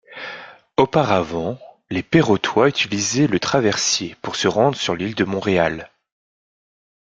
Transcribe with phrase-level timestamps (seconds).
[0.77, 1.59] Auparavant,
[1.91, 5.91] les perrotois utilisaient le traversier pour se rendre sur l'île de Montréal.